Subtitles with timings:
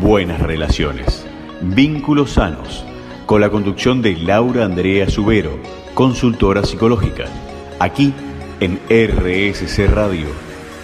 [0.00, 1.24] buenas relaciones,
[1.60, 2.84] vínculos sanos,
[3.26, 5.58] con la conducción de Laura Andrea Subero,
[5.94, 7.24] consultora psicológica,
[7.78, 8.14] aquí
[8.60, 10.28] en RSC Radio.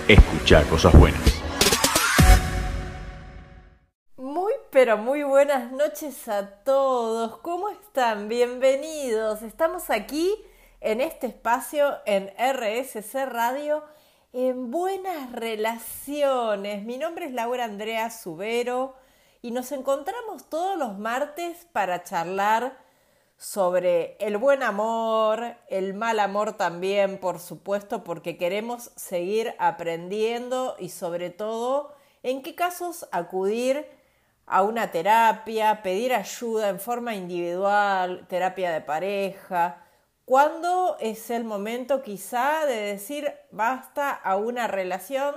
[0.09, 1.43] Escucha cosas buenas.
[4.17, 7.39] Muy, pero muy buenas noches a todos.
[7.39, 8.29] ¿Cómo están?
[8.29, 9.43] Bienvenidos.
[9.43, 10.35] Estamos aquí
[10.81, 13.83] en este espacio en RSC Radio
[14.33, 16.85] en buenas relaciones.
[16.85, 18.95] Mi nombre es Laura Andrea Subero
[19.41, 22.79] y nos encontramos todos los martes para charlar
[23.39, 30.91] sobre el buen amor, el mal amor también, por supuesto, porque queremos seguir aprendiendo y
[30.91, 33.87] sobre todo en qué casos acudir
[34.45, 39.88] a una terapia, pedir ayuda en forma individual, terapia de pareja,
[40.29, 45.35] cuándo es el momento quizá de decir basta a una relación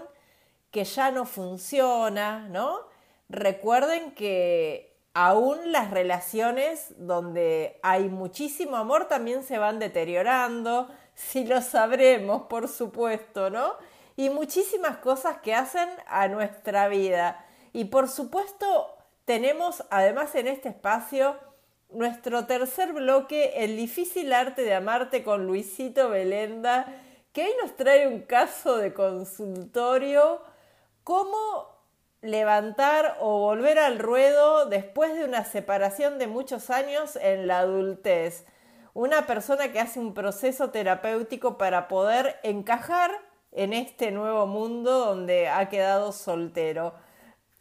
[0.70, 2.92] que ya no funciona, ¿no?
[3.32, 11.62] recuerden que aún las relaciones donde hay muchísimo amor también se van deteriorando, si lo
[11.62, 13.74] sabremos, por supuesto, ¿no?
[14.18, 17.46] Y muchísimas cosas que hacen a nuestra vida.
[17.74, 21.38] Y por supuesto, tenemos además en este espacio
[21.92, 26.86] nuestro tercer bloque, El difícil arte de amarte con Luisito Belenda,
[27.34, 30.42] que hoy nos trae un caso de consultorio,
[31.04, 31.72] cómo
[32.22, 38.46] levantar o volver al ruedo después de una separación de muchos años en la adultez.
[38.94, 43.12] Una persona que hace un proceso terapéutico para poder encajar
[43.52, 46.94] en este nuevo mundo donde ha quedado soltero.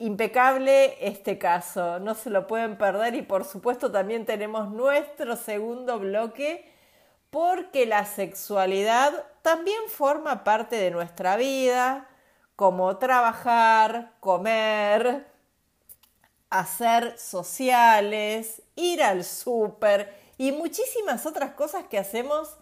[0.00, 5.98] Impecable este caso, no se lo pueden perder y por supuesto también tenemos nuestro segundo
[5.98, 6.72] bloque
[7.28, 12.08] porque la sexualidad también forma parte de nuestra vida,
[12.56, 15.26] como trabajar, comer,
[16.48, 22.56] hacer sociales, ir al súper y muchísimas otras cosas que hacemos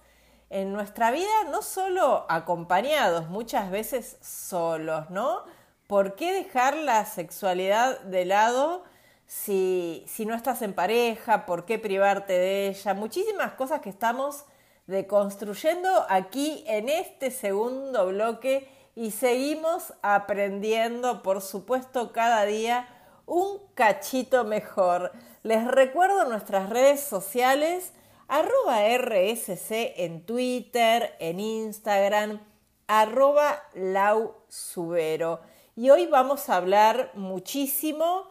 [0.50, 5.45] en nuestra vida, no solo acompañados, muchas veces solos, ¿no?
[5.89, 8.85] ¿Por qué dejar la sexualidad de lado
[9.27, 11.47] si, si no estás en pareja?
[11.47, 12.93] ¿Por qué privarte de ella?
[12.93, 14.45] Muchísimas cosas que estamos
[14.87, 22.87] deconstruyendo aquí en este segundo bloque y seguimos aprendiendo, por supuesto, cada día
[23.25, 25.13] un cachito mejor.
[25.43, 27.95] Les recuerdo nuestras redes sociales,
[28.29, 32.41] arroba RSC en Twitter, en Instagram,
[32.89, 35.41] arroba lausubero.
[35.78, 38.27] Y hoy vamos a hablar muchísimo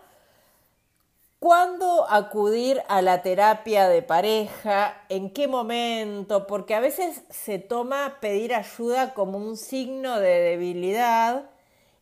[1.39, 5.05] ¿Cuándo acudir a la terapia de pareja?
[5.07, 6.45] ¿En qué momento?
[6.45, 11.49] Porque a veces se toma pedir ayuda como un signo de debilidad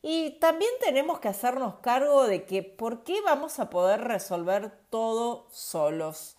[0.01, 5.45] y también tenemos que hacernos cargo de que ¿por qué vamos a poder resolver todo
[5.51, 6.37] solos?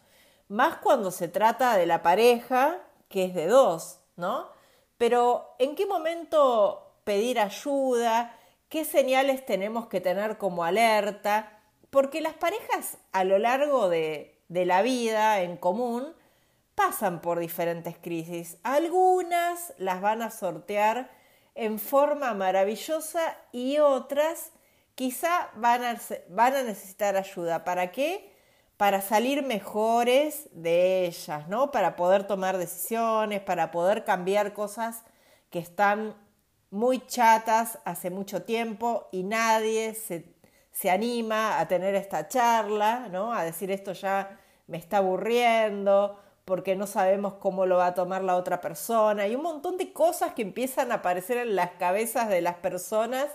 [0.49, 2.79] Más cuando se trata de la pareja,
[3.09, 4.49] que es de dos, ¿no?
[4.99, 8.36] Pero ¿en qué momento pedir ayuda?
[8.77, 11.63] ¿Qué señales tenemos que tener como alerta?
[11.89, 16.15] Porque las parejas a lo largo de, la vida en común
[16.75, 18.59] pasan por diferentes crisis.
[18.65, 21.11] Algunas las van a sortear
[21.55, 24.53] en forma maravillosa y otras
[24.95, 25.97] quizá van a,
[26.29, 27.65] van a, necesitar ayuda.
[27.65, 28.31] ¿Para qué?
[28.77, 31.71] Para salir mejores de ellas, ¿no?
[31.71, 35.03] Para poder tomar decisiones, para poder cambiar cosas
[35.49, 36.15] que están
[36.77, 40.37] muy chatas hace mucho tiempo y nadie se
[40.77, 43.33] se anima a tener esta charla, ¿no?
[43.33, 48.23] A decir esto ya me está aburriendo, porque no sabemos cómo lo va a tomar
[48.23, 52.29] la otra persona, y un montón de cosas que empiezan a aparecer en las cabezas
[52.29, 53.27] de las personas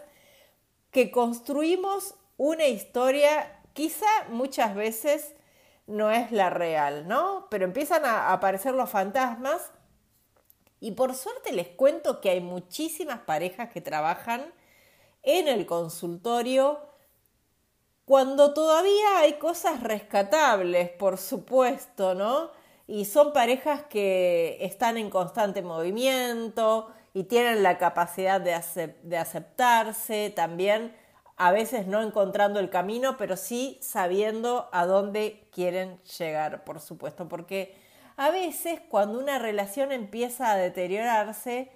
[0.91, 5.33] que construimos una historia, quizá muchas veces
[5.87, 7.47] no es la real, ¿no?
[7.49, 9.71] Pero empiezan a aparecer los fantasmas
[10.81, 14.53] y por suerte les cuento que hay muchísimas parejas que trabajan
[15.23, 16.79] en el consultorio
[18.03, 22.49] cuando todavía hay cosas rescatables, por supuesto, ¿no?
[22.87, 30.95] Y son parejas que están en constante movimiento y tienen la capacidad de, aceptarse también,
[31.37, 37.29] a veces no encontrando el camino, pero sí sabiendo a dónde quieren llegar, por supuesto,
[37.29, 37.80] porque
[38.21, 41.71] a veces cuando una relación empieza a deteriorarse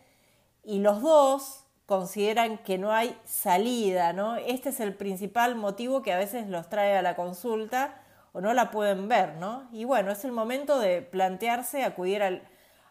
[0.64, 4.36] y los dos consideran que no hay salida, ¿no?
[4.36, 8.00] Este es el principal motivo que a veces los trae a la consulta
[8.32, 9.68] o no la pueden ver, ¿no?
[9.72, 12.42] Y bueno, es el momento de plantearse acudir a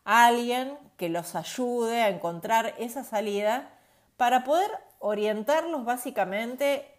[0.05, 3.71] alguien que los ayude a encontrar esa salida
[4.17, 4.69] para poder
[4.99, 6.93] orientarlos básicamente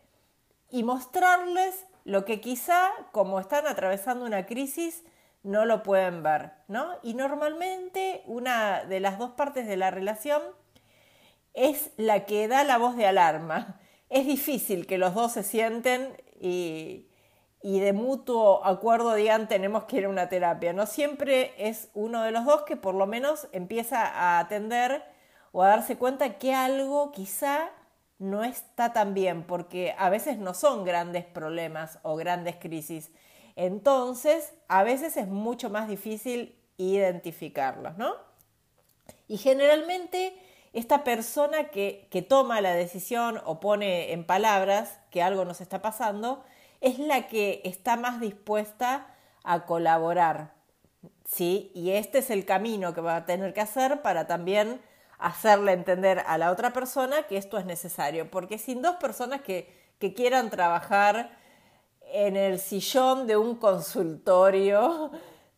[0.70, 5.04] y mostrarles lo que quizá, como están atravesando una crisis,
[5.46, 6.88] no lo pueden ver, ¿no?
[7.04, 10.42] Y normalmente una de las dos partes de la relación
[11.54, 13.80] es la que da la voz de alarma.
[14.10, 17.08] Es difícil que los dos se sienten y,
[17.62, 20.74] y de mutuo acuerdo digan tenemos que ir a una terapia.
[20.74, 25.04] No siempre es uno de los dos que por lo menos empieza a atender
[25.52, 27.70] o a darse cuenta que algo quizá
[28.18, 33.12] no está tan bien, porque a veces no son grandes problemas o grandes crisis.
[33.56, 38.16] Entonces, a veces es mucho más difícil identificarlos, ¿no?
[39.28, 40.36] Y generalmente
[40.74, 45.82] esta persona que, que, toma la decisión o pone en palabras que algo nos está
[45.82, 46.44] pasando
[46.82, 49.08] es la que está más dispuesta
[49.44, 50.54] a colaborar,
[51.24, 51.72] ¿sí?
[51.74, 54.82] Y este es el camino que va a tener que hacer para también
[55.18, 59.74] hacerle entender a la otra persona que esto es necesario, porque sin dos personas que,
[59.98, 61.38] que quieran trabajar
[62.16, 65.12] en el sillón de un consultorio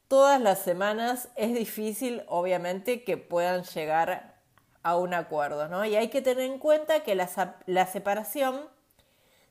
[0.08, 4.38] todas las semanas es difícil, obviamente, que puedan llegar
[4.82, 5.86] a un acuerdo, ¿no?
[5.86, 7.30] Y hay que tener en cuenta que la,
[7.68, 8.62] la separación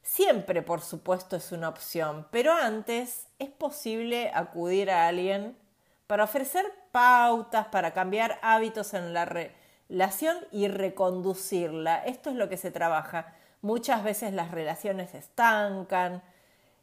[0.02, 5.56] siempre, por supuesto, es una opción, pero antes es posible acudir a alguien
[6.08, 11.98] para ofrecer pautas, para cambiar hábitos en la relación y reconducirla.
[12.04, 13.34] Esto es lo que se trabaja.
[13.62, 16.22] Muchas veces las relaciones estancan,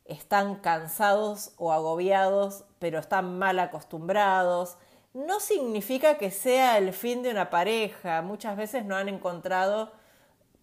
[0.05, 4.77] están cansados o agobiados, pero están mal acostumbrados.
[5.13, 8.21] No significa que sea el fin de una pareja.
[8.21, 9.91] Muchas veces no han encontrado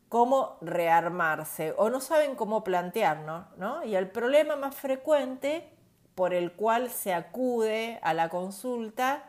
[0.08, 3.84] cómo rearmarse o no saben cómo plantearlo, ¿no?
[3.84, 5.70] Y el problema más frecuente
[6.16, 9.22] por el cual se acude a la consulta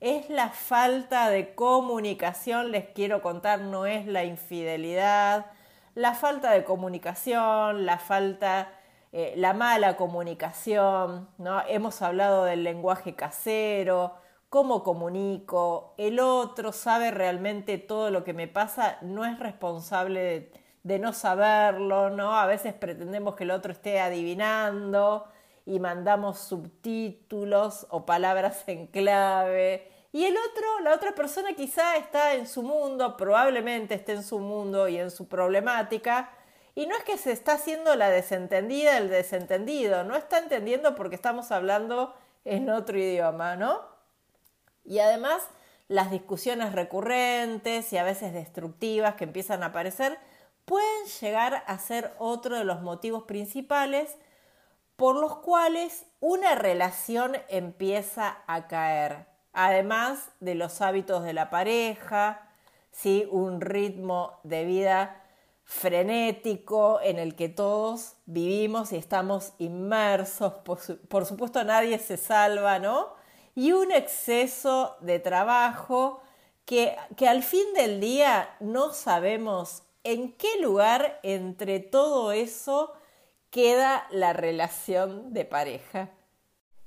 [0.00, 5.46] es la falta de comunicación, les quiero contar, no es la infidelidad,
[5.94, 8.68] la falta de comunicación, la falta
[9.16, 11.62] eh, la mala comunicación, ¿no?
[11.68, 14.16] Hemos hablado del lenguaje casero,
[14.48, 20.50] cómo comunico, el otro sabe realmente todo lo que me pasa, no es responsable
[20.82, 22.34] de, no saberlo, ¿no?
[22.36, 25.28] A veces pretendemos que el otro esté adivinando
[25.64, 29.92] y mandamos subtítulos o palabras en clave.
[30.10, 34.40] Y el otro, la otra persona quizá está en su mundo, probablemente esté en su
[34.40, 36.30] mundo y en su problemática,
[36.74, 41.14] y no es que se está haciendo la desentendida el desentendido, no está entendiendo porque
[41.14, 43.80] estamos hablando en otro idioma, ¿no?
[44.84, 45.42] Y además
[45.88, 50.18] las discusiones recurrentes y a veces destructivas que empiezan a aparecer
[50.64, 54.16] pueden llegar a ser otro de los motivos principales
[54.96, 62.48] por los cuales una relación empieza a caer, además de los hábitos de la pareja,
[62.92, 63.28] ¿sí?
[63.30, 65.23] un ritmo de vida
[65.64, 73.14] frenético en el que todos vivimos y estamos inmersos, por, supuesto nadie se salva, ¿no?
[73.54, 76.20] Y un exceso de trabajo
[76.64, 82.92] que, que al fin del día no sabemos en qué lugar entre todo eso
[83.50, 86.10] queda la relación de pareja.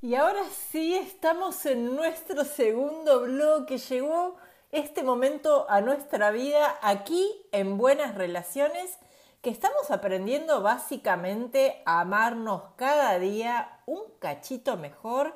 [0.01, 3.79] Y ahora sí estamos en nuestro segundo bloque.
[3.79, 4.35] Llegó
[4.77, 8.99] este momento a nuestra vida aquí en Buenas Relaciones,
[9.41, 15.35] que estamos aprendiendo básicamente a amarnos cada día un cachito mejor.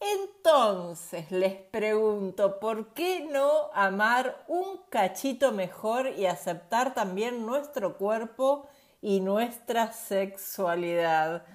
[0.00, 8.68] Entonces les pregunto, ¿por qué no amar un cachito mejor y aceptar también nuestro cuerpo
[9.00, 11.46] y nuestra sexualidad?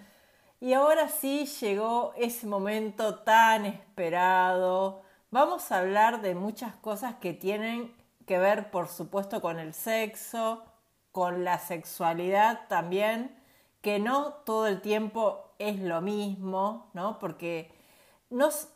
[0.59, 7.33] Y ahora sí llegó ese momento tan esperado Vamos a hablar de muchas cosas que
[7.33, 7.93] tienen
[8.25, 10.63] que ver, por supuesto, con el sexo,
[11.11, 13.37] con la sexualidad también,
[13.81, 17.19] que no todo el tiempo es lo mismo, ¿no?
[17.19, 17.73] Porque
[18.29, 18.69] nos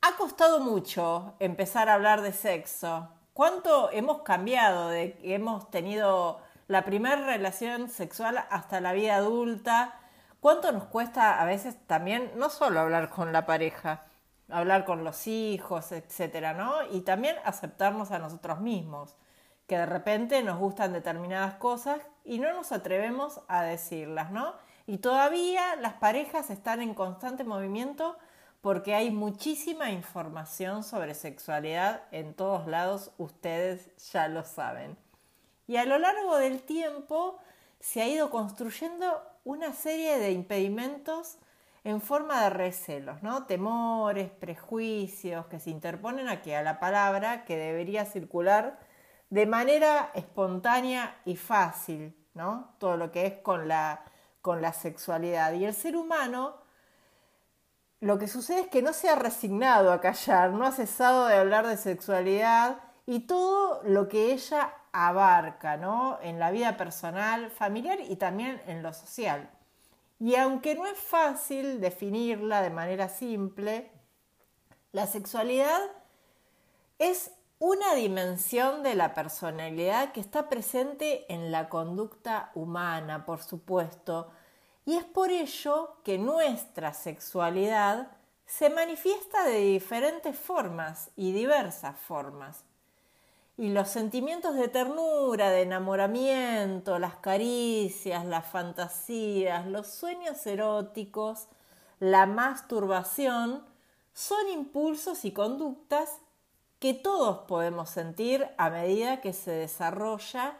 [0.00, 3.10] ha costado mucho empezar a hablar de sexo.
[3.34, 10.00] ¿Cuánto hemos cambiado de que hemos tenido la primera relación sexual hasta la vida adulta?
[10.40, 14.06] ¿Cuánto nos cuesta a veces también no solo hablar con la pareja,
[14.52, 16.74] hablar con los hijos, etcétera, ¿no?
[16.92, 19.16] Y también aceptarnos a nosotros mismos,
[19.66, 24.54] que de repente nos gustan determinadas cosas y no nos atrevemos a decirlas, ¿no?
[24.86, 28.18] Y todavía las parejas están en constante movimiento
[28.60, 34.96] porque hay muchísima información sobre sexualidad en todos lados, ustedes ya lo saben.
[35.66, 37.38] Y a lo largo del tiempo
[37.80, 41.38] se ha ido construyendo una serie de impedimentos
[41.84, 43.46] en forma de recelos, ¿no?
[43.46, 48.78] temores, prejuicios que se interponen aquí a la palabra que debería circular
[49.30, 52.74] de manera espontánea y fácil, ¿no?
[52.78, 54.04] Todo lo que es con la,
[54.42, 55.54] con la sexualidad.
[55.54, 56.56] Y el ser humano,
[58.00, 61.36] lo que sucede es que no se ha resignado a callar, no ha cesado de
[61.36, 66.18] hablar de sexualidad y todo lo que ella abarca, ¿no?
[66.20, 69.50] En la vida personal, familiar y también en lo social.
[70.22, 73.90] Y aunque no es fácil definirla de manera simple,
[74.92, 75.80] la sexualidad
[77.00, 84.30] es una dimensión de la personalidad que está presente en la conducta humana, por supuesto,
[84.84, 88.12] y es por ello que nuestra sexualidad
[88.46, 92.62] se manifiesta de diferentes formas y diversas formas.
[93.56, 101.48] Y los sentimientos de ternura, de enamoramiento, las caricias, las fantasías, los sueños eróticos,
[102.00, 103.64] la masturbación,
[104.14, 106.18] son impulsos y conductas
[106.78, 110.56] que todos podemos sentir a medida que se desarrolla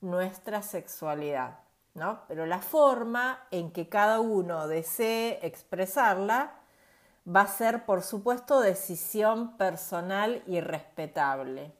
[0.00, 1.58] nuestra sexualidad,
[1.94, 2.20] ¿no?
[2.28, 6.54] Pero la forma en que cada uno desee expresarla
[7.28, 11.72] va a ser, por supuesto, decisión personal y respetable.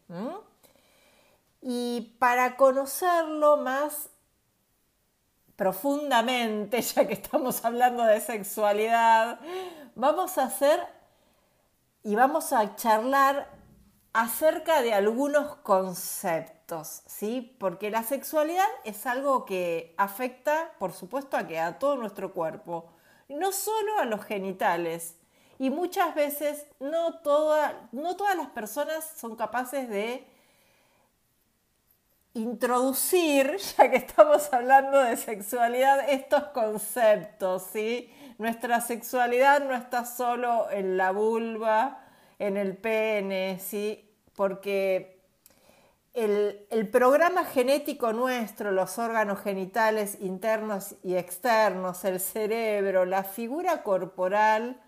[1.60, 4.10] Y para conocerlo más
[5.56, 9.40] profundamente, ya que estamos hablando de sexualidad,
[9.94, 10.80] vamos a hacer
[12.04, 13.48] y vamos a charlar
[14.12, 17.56] acerca de algunos conceptos, ¿sí?
[17.58, 22.92] Porque la sexualidad es algo que afecta, por supuesto, a, que a todo nuestro cuerpo,
[23.28, 25.16] no solo a los genitales.
[25.58, 27.20] Y muchas veces no,
[27.92, 30.24] no todas las personas son capaces de
[32.38, 38.10] introducir, ya que estamos hablando de sexualidad, estos conceptos, ¿sí?
[38.38, 42.04] Nuestra sexualidad no está solo en la vulva,
[42.38, 44.08] en el pene, ¿sí?
[44.36, 45.20] Porque
[46.14, 53.82] el, el programa genético nuestro, los órganos genitales internos y externos, el cerebro, la figura
[53.82, 54.80] corporal,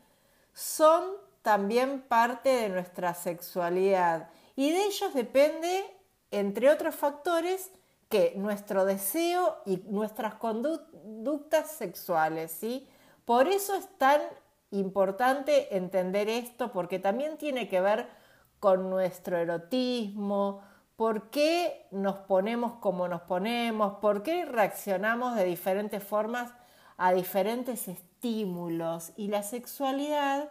[0.54, 1.04] son
[1.42, 5.85] también parte de nuestra sexualidad y de ellos depende
[6.31, 7.71] entre otros factores,
[8.09, 12.89] que nuestro deseo y nuestras conductas sexuales, ¿sí?
[13.25, 14.21] Por eso es tan
[14.73, 18.09] importante entender esto, porque también tiene que ver
[18.59, 20.61] con nuestro erotismo,
[20.97, 26.53] por qué nos ponemos como nos ponemos, por qué reaccionamos de diferentes formas
[26.99, 29.13] a diferentes estímulos.
[29.17, 30.51] Y la sexualidad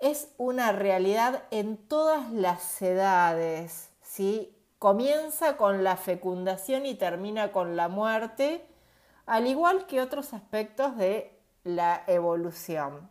[0.00, 4.54] es una realidad en todas las edades, ¿sí?
[4.78, 8.66] Comienza con la fecundación y termina con la muerte,
[9.24, 13.10] al igual que otros aspectos de la evolución.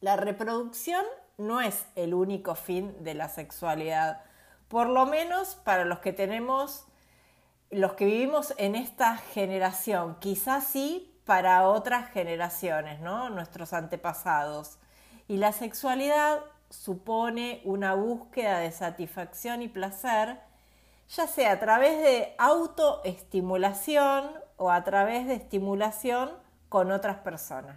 [0.00, 1.04] La reproducción
[1.38, 4.24] no es el único fin de la sexualidad,
[4.66, 6.84] por lo menos para los que tenemos,
[7.70, 13.30] los que vivimos en esta generación, quizás sí para otras generaciones, ¿no?
[13.30, 14.78] Nuestros antepasados.
[15.28, 16.40] Y la sexualidad
[16.72, 20.40] supone una búsqueda de satisfacción y placer,
[21.08, 26.30] ya sea a través de autoestimulación o a través de estimulación
[26.68, 27.76] con otras personas.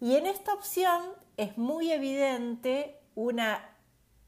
[0.00, 1.00] Y en esta opción
[1.36, 3.60] es muy evidente una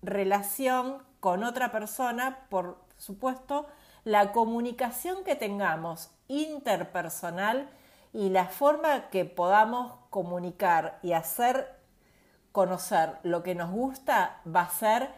[0.02, 3.66] relación con otra persona, por supuesto,
[4.04, 7.68] la comunicación que tengamos interpersonal
[8.12, 11.73] y la forma que podamos comunicar y hacer
[12.54, 15.10] conocer lo que nos gusta va a ser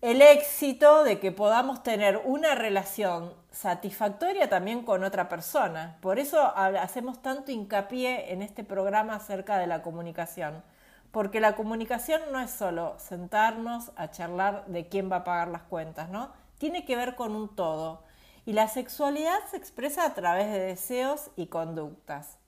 [0.00, 5.98] el éxito de que podamos tener una relación satisfactoria también con otra persona.
[6.00, 10.62] Por eso hacemos tanto hincapié en este programa acerca de la comunicación,
[11.10, 15.62] porque la comunicación no es solo sentarnos a charlar de quién va a pagar las
[15.62, 16.30] cuentas, ¿no?
[16.58, 18.04] Tiene que ver con un todo.
[18.46, 22.38] Y la sexualidad se expresa a través de deseos y conductas.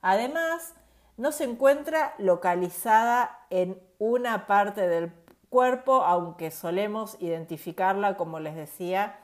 [0.00, 0.72] Además,
[1.16, 5.12] no se encuentra localizada en una parte del
[5.48, 9.18] cuerpo, aunque solemos identificarla, como les decía,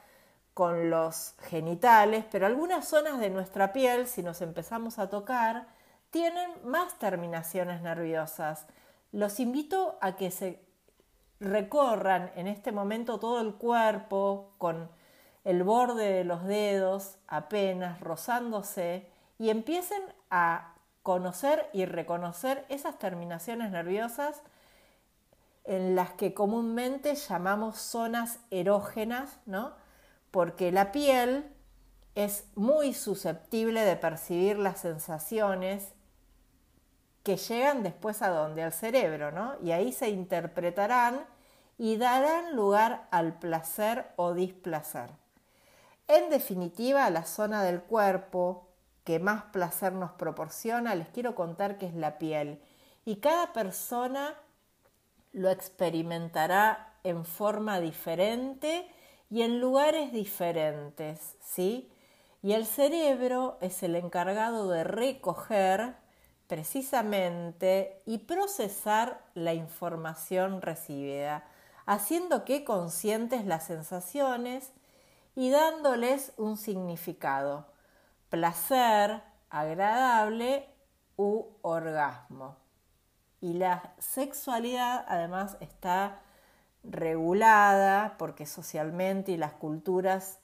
[0.54, 5.68] con los genitales, pero algunas zonas de nuestra piel, si nos empezamos a tocar,
[6.10, 8.66] tienen más terminaciones nerviosas.
[9.12, 10.60] Los invito a que se
[11.40, 14.90] recorran en este momento todo el cuerpo con
[15.44, 20.74] el borde de los dedos apenas rozándose y empiecen a
[21.08, 24.42] conocer y reconocer esas terminaciones nerviosas
[25.64, 29.72] en las que comúnmente llamamos zonas erógenas, ¿no?
[30.30, 31.50] Porque la piel
[32.14, 35.94] es muy susceptible de percibir las sensaciones
[37.22, 39.54] que llegan después a donde al cerebro, ¿no?
[39.62, 41.24] Y ahí se interpretarán
[41.78, 45.08] y darán lugar al placer o displacer.
[46.06, 48.67] En definitiva, la zona del cuerpo
[49.08, 52.60] que más placer nos proporciona, les quiero contar que es la piel.
[53.06, 54.34] Y cada persona
[55.32, 58.86] lo experimentará en forma diferente
[59.30, 61.90] y en lugares diferentes, ¿sí?
[62.42, 65.94] Y el cerebro es el encargado de recoger
[66.46, 71.48] precisamente y procesar la información recibida,
[71.86, 74.70] haciendo que conscientes las sensaciones
[75.34, 77.64] y dándoles un significado,
[78.30, 80.68] placer, agradable
[81.16, 82.56] u orgasmo.
[83.40, 86.20] Y la sexualidad además está
[86.82, 90.38] regulada porque socialmente y las culturas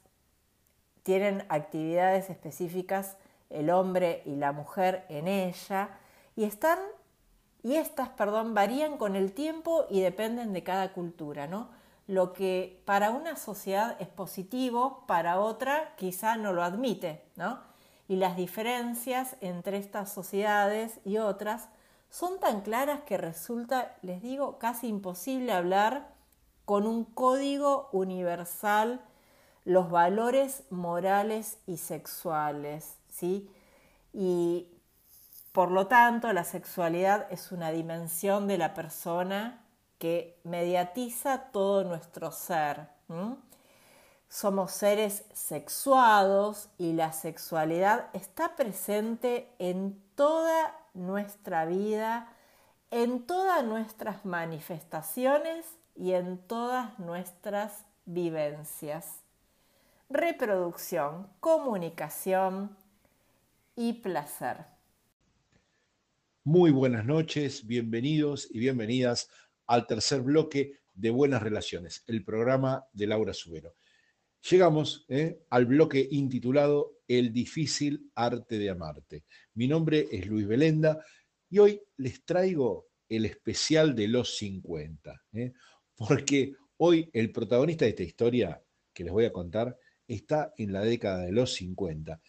[1.03, 3.17] tienen actividades específicas
[3.49, 5.89] el hombre y la mujer en ella
[6.35, 6.79] y están
[7.63, 11.69] y estas, perdón, varían con el tiempo y dependen de cada cultura, ¿no?
[12.05, 17.59] Lo que para una sociedad es positivo, para otra quizá no lo admite, ¿no?
[18.07, 21.69] Y las diferencias entre estas sociedades y otras
[22.09, 26.13] son tan claras que resulta, les digo, casi imposible hablar
[26.65, 29.01] con un código universal
[29.65, 33.49] los valores morales y sexuales, ¿sí?
[34.13, 34.67] Y
[35.51, 39.65] por lo tanto, la sexualidad es una dimensión de la persona
[39.97, 42.87] que mediatiza todo nuestro ser.
[44.27, 52.33] Somos seres sexuados y la sexualidad está presente en toda nuestra vida,
[52.91, 55.65] en todas nuestras manifestaciones
[55.95, 59.21] y en todas nuestras vivencias.
[60.09, 62.75] Reproducción, comunicación
[63.75, 64.65] y placer.
[66.43, 69.29] Muy buenas noches, bienvenidos y bienvenidas
[69.65, 73.73] al tercer bloque de Buenas Relaciones, el programa de Laura Subero.
[74.49, 79.23] Llegamos eh, al bloque intitulado El difícil arte de amarte.
[79.55, 81.03] Mi nombre es Luis Belenda
[81.49, 85.23] y hoy les traigo el especial de los 50
[85.95, 88.61] porque hoy el protagonista de esta historia
[88.93, 92.21] que les voy a contar está en la década de los 50.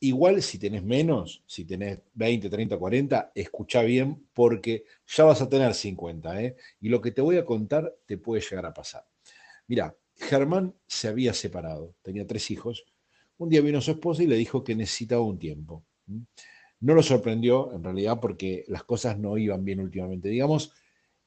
[0.00, 5.48] Igual si tenés menos, si tenés 20, 30, 40, escucha bien porque ya vas a
[5.48, 6.56] tener 50, ¿eh?
[6.80, 9.04] Y lo que te voy a contar te puede llegar a pasar.
[9.66, 12.84] Mira, Germán se había separado, tenía tres hijos.
[13.38, 15.84] Un día vino su esposa y le dijo que necesitaba un tiempo.
[16.80, 20.28] No lo sorprendió, en realidad, porque las cosas no iban bien últimamente.
[20.28, 20.72] Digamos,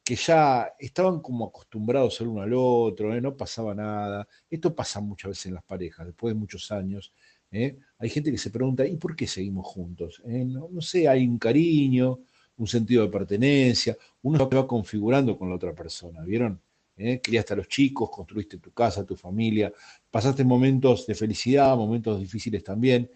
[0.08, 3.20] que ya estaban como acostumbrados el uno al otro, ¿eh?
[3.20, 4.26] no pasaba nada.
[4.50, 7.12] Esto pasa muchas veces en las parejas, después de muchos años.
[7.52, 7.78] ¿eh?
[7.98, 10.22] Hay gente que se pregunta, ¿y por qué seguimos juntos?
[10.26, 10.46] ¿eh?
[10.46, 12.20] No, sé, hay un cariño,
[12.56, 16.62] un sentido de pertenencia, uno se va configurando con la otra persona, ¿vieron?
[16.98, 19.72] Criaste a los chicos, construiste tu casa, tu familia,
[20.10, 23.12] pasaste momentos de felicidad, momentos difíciles también.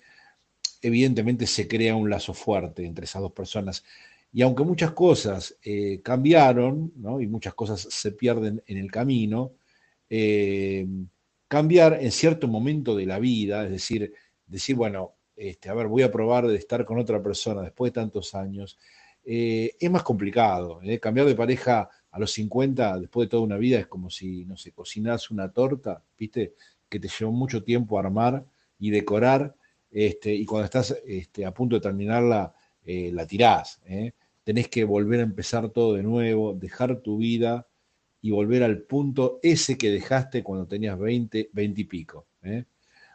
[0.81, 3.83] Evidentemente se crea un lazo fuerte entre esas dos personas.
[4.31, 9.53] Y aunque muchas cosas eh, cambiaron, y muchas cosas se pierden en el camino,
[10.09, 10.87] eh,
[11.47, 14.13] cambiar en cierto momento de la vida, es decir,
[14.45, 17.99] decir, bueno, este, a ver, voy a probar de estar con otra persona después de
[17.99, 18.77] tantos años,
[19.23, 20.79] eh, es más complicado.
[21.01, 24.57] Cambiar de pareja a los 50, después de toda una vida, es como si, no
[24.57, 26.53] sé, cocinas una torta, ¿viste?
[26.89, 28.45] Que te llevó mucho tiempo armar
[28.79, 29.55] y decorar,
[29.89, 33.79] este, y cuando estás este, a punto de terminarla, la tirás.
[33.85, 34.11] ¿eh?
[34.43, 37.67] tenés que volver a empezar todo de nuevo, dejar tu vida
[38.21, 42.27] y volver al punto ese que dejaste cuando tenías 20, 20 y pico.
[42.43, 42.65] ¿eh?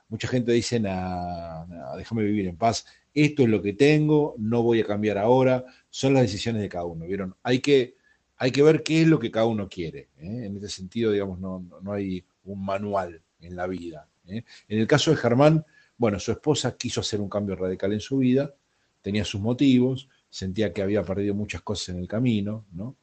[0.08, 4.86] Mucha gente dice, déjame vivir en paz, esto es lo que tengo, no voy a
[4.86, 7.34] cambiar ahora, son las decisiones de cada uno, ¿vieron?
[7.42, 7.96] Hay que,
[8.38, 10.08] hay que ver qué es lo que cada uno quiere.
[10.18, 10.46] ¿eh?
[10.46, 14.08] En este sentido, digamos, no, no, hay un manual en la vida.
[14.26, 14.44] ¿eh?
[14.68, 15.64] En el caso de Germán,
[15.96, 18.54] bueno, su esposa quiso hacer un cambio radical en su vida,
[19.00, 22.96] tenía sus motivos, sentía que había perdido muchas cosas en el camino, ¿no?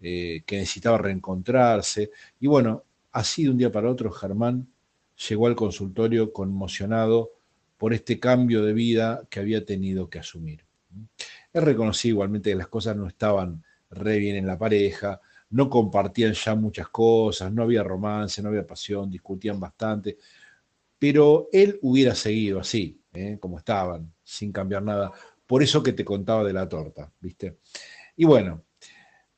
[0.00, 2.10] Eh, que necesitaba reencontrarse.
[2.40, 4.68] Y bueno, así de un día para otro, Germán
[5.28, 7.32] llegó al consultorio conmocionado
[7.76, 10.64] por este cambio de vida que había tenido que asumir.
[11.52, 15.20] Él reconocía igualmente que las cosas no estaban re bien en la pareja,
[15.50, 20.18] no compartían ya muchas cosas, no había romance, no había pasión, discutían bastante,
[20.98, 23.38] pero él hubiera seguido así, ¿eh?
[23.40, 25.12] como estaban, sin cambiar nada,
[25.46, 27.58] por eso que te contaba de la torta, ¿viste?
[28.16, 28.64] Y bueno,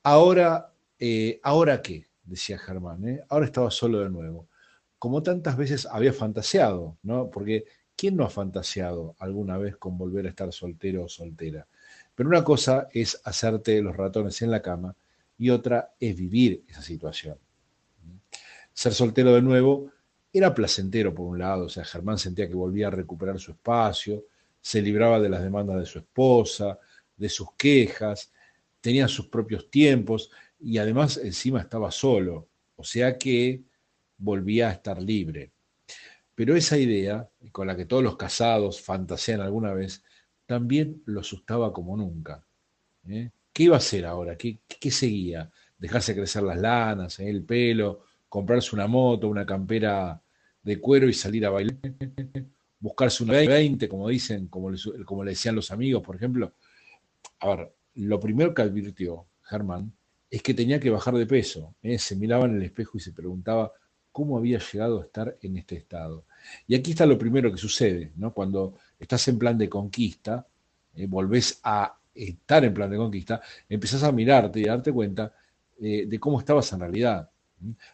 [0.02, 2.06] ahora, eh, ¿ahora qué?
[2.24, 3.20] Decía Germán, ¿eh?
[3.28, 4.48] Ahora estaba solo de nuevo.
[4.98, 7.30] Como tantas veces había fantaseado, ¿no?
[7.30, 7.64] Porque
[7.96, 11.66] ¿quién no ha fantaseado alguna vez con volver a estar soltero o soltera?
[12.20, 14.94] Pero una cosa es hacerte los ratones en la cama
[15.38, 17.38] y otra es vivir esa situación.
[18.74, 19.90] Ser soltero de nuevo
[20.30, 24.26] Era placentero por un lado, o sea, Germán sentía que volvía a recuperar su espacio,
[24.60, 26.78] se libraba de las demandas de su esposa,
[27.16, 28.30] de sus quejas,
[28.82, 33.62] tenía sus propios tiempos y además encima estaba solo, o sea que
[34.18, 35.52] volvía a estar libre.
[36.34, 40.02] Pero esa idea, con la que todos los casados fantasean alguna vez,
[40.50, 42.44] también lo asustaba como nunca.
[43.06, 43.30] ¿eh?
[43.52, 44.36] ¿Qué iba a hacer ahora?
[44.36, 44.58] ¿Qué,
[44.90, 45.48] seguía?
[45.78, 47.30] ¿Dejarse crecer las lanas, ¿eh?
[47.30, 50.20] el pelo, comprarse una moto, una campera
[50.60, 51.76] de cuero y salir a bailar?
[52.80, 56.52] ¿Buscarse una 20, como dicen, como le, como le decían los amigos, por ejemplo?
[57.38, 59.92] A ver, lo primero que advirtió Germán
[60.28, 61.76] es que tenía que bajar de peso.
[61.80, 61.96] ¿eh?
[61.96, 63.72] Se miraba en el espejo y se preguntaba
[64.10, 66.24] cómo había llegado a estar en este estado.
[66.66, 68.34] Y aquí está lo primero que sucede, ¿no?
[68.34, 70.46] Cuando estás en plan de conquista,
[70.94, 75.34] eh, volvés a estar en plan de conquista, empezás a mirarte y a darte cuenta
[75.80, 77.28] eh, de cómo estabas en realidad.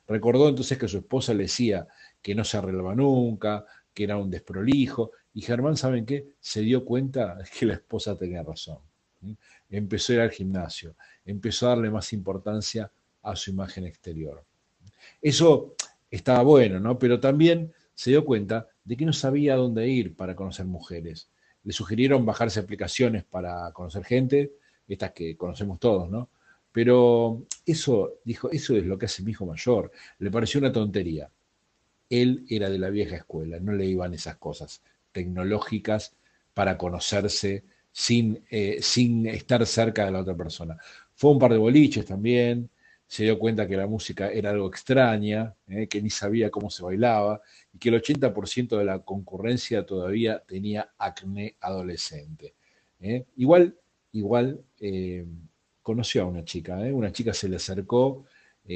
[0.06, 1.86] Recordó entonces que su esposa le decía
[2.20, 3.64] que no se arreglaba nunca,
[3.94, 6.28] que era un desprolijo, y Germán, ¿saben qué?
[6.40, 8.78] Se dio cuenta que la esposa tenía razón.
[9.70, 12.90] Empezó a ir al gimnasio, empezó a darle más importancia
[13.22, 14.44] a su imagen exterior.
[15.20, 15.74] Eso
[16.10, 16.98] estaba bueno, ¿no?
[16.98, 21.28] Pero también se dio cuenta de que no sabía dónde ir para conocer mujeres.
[21.64, 24.52] Le sugirieron bajarse aplicaciones para conocer gente,
[24.86, 26.30] estas que conocemos todos, ¿no?
[26.70, 29.90] Pero eso, dijo, eso es lo que hace mi hijo mayor.
[30.18, 31.28] Le pareció una tontería.
[32.08, 36.14] Él era de la vieja escuela, no le iban esas cosas tecnológicas
[36.54, 40.76] para conocerse sin, eh, sin estar cerca de la otra persona.
[41.14, 42.70] Fue un par de boliches también,
[43.06, 46.82] se dio cuenta que la música era algo extraña, eh, que ni sabía cómo se
[46.82, 47.40] bailaba
[47.72, 52.54] y que el 80% de la concurrencia todavía tenía acné adolescente.
[53.00, 53.26] Eh.
[53.36, 53.76] Igual,
[54.12, 54.60] igual
[55.82, 58.24] conoció a una chica, una chica se le acercó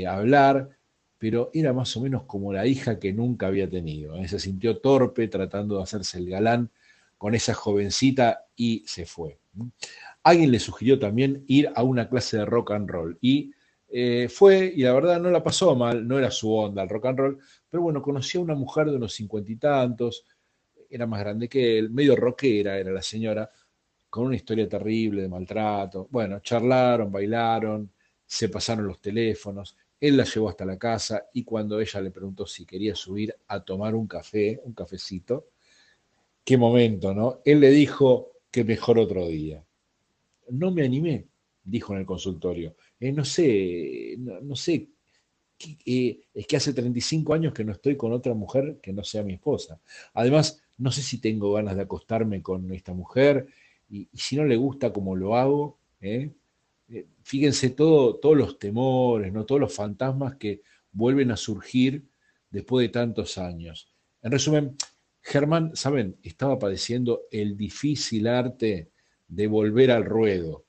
[0.06, 0.70] a hablar,
[1.18, 4.16] pero era más o menos como la hija que nunca había tenido.
[4.26, 6.70] Se sintió torpe tratando de hacerse el galán
[7.18, 9.38] con esa jovencita y se fue.
[10.22, 13.52] Alguien le sugirió también ir a una clase de rock and roll y
[13.92, 17.06] eh, fue, y la verdad no la pasó mal, no era su onda el rock
[17.06, 20.24] and roll, pero bueno, conoció a una mujer de unos cincuenta y tantos,
[20.88, 23.50] era más grande que él, medio rockera era la señora,
[24.08, 26.08] con una historia terrible de maltrato.
[26.10, 27.90] Bueno, charlaron, bailaron,
[28.26, 32.46] se pasaron los teléfonos, él la llevó hasta la casa y cuando ella le preguntó
[32.46, 35.48] si quería subir a tomar un café, un cafecito,
[36.44, 37.40] qué momento, ¿no?
[37.44, 39.64] Él le dijo que mejor otro día.
[40.48, 41.28] No me animé,
[41.62, 42.74] dijo en el consultorio.
[43.00, 44.90] Eh, no sé, no, sé,
[45.86, 49.22] eh, es que hace 35 años que no estoy con otra mujer que no sea
[49.22, 49.80] mi esposa.
[50.12, 53.46] Además, no sé si tengo ganas de acostarme con esta mujer
[53.88, 56.30] y, si no le gusta como lo hago, ¿eh?
[57.22, 59.46] fíjense todo, todos los temores, ¿no?
[59.46, 60.60] todos los fantasmas que
[60.92, 62.04] vuelven a surgir
[62.50, 63.88] después de tantos años.
[64.22, 64.76] En resumen,
[65.22, 66.16] Germán, ¿saben?
[66.22, 68.90] Estaba padeciendo el difícil arte
[69.28, 70.64] de volver al ruedo,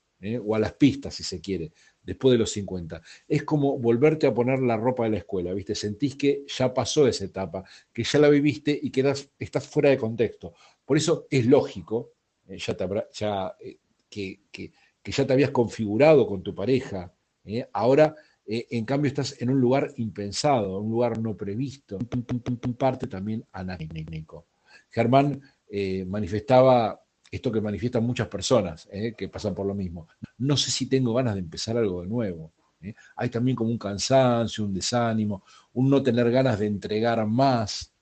[0.45, 1.71] o a las pistas, si se quiere,
[2.03, 3.01] después de los 50.
[3.27, 5.75] Es como volverte a poner la ropa de la escuela, ¿viste?
[5.75, 9.97] Sentís que ya pasó esa etapa, que ya la viviste y que estás fuera de
[9.97, 10.53] contexto.
[10.85, 12.13] Por eso es lógico
[12.47, 13.77] eh, ya, eh,
[14.09, 14.71] que,
[15.03, 17.13] ya te habías configurado con tu pareja,
[17.73, 21.97] ahora en cambio estás en un lugar impensado, un lugar no previsto,
[22.77, 24.47] parte también anacrónico.
[24.89, 30.07] Germán eh, manifestaba esto que manifiestan muchas personas eh, que pasan por lo mismo.
[30.37, 32.51] No sé si tengo ganas de empezar algo de nuevo.
[32.81, 32.93] Eh.
[33.15, 37.93] Hay también como un cansancio, un desánimo, un no tener ganas de entregar más.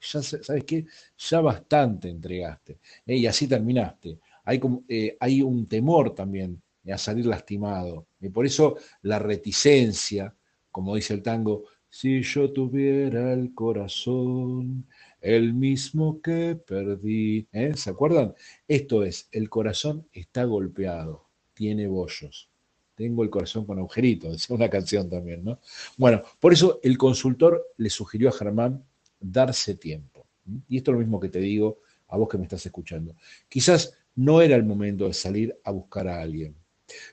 [0.00, 0.84] Ya sabes qué,
[1.16, 4.18] ya bastante entregaste y así terminaste.
[4.44, 4.84] Hay, como,
[5.18, 8.06] hay un temor también a salir lastimado.
[8.20, 10.34] Y por eso la reticencia,
[10.70, 14.86] como dice el tango, si yo tuviera el corazón
[15.20, 17.48] el mismo que perdí.
[17.52, 17.72] ¿eh?
[17.76, 18.34] ¿Se acuerdan?
[18.68, 22.48] Esto es, el corazón está golpeado, tiene bollos.
[22.94, 25.60] Tengo el corazón con agujeritos, es una canción también, ¿no?
[25.96, 28.84] Bueno, por eso el consultor le sugirió a Germán
[29.20, 30.26] darse tiempo.
[30.68, 33.16] Y esto es lo mismo que te digo a vos que me estás escuchando.
[33.48, 36.54] Quizás no era el momento de salir a buscar a alguien.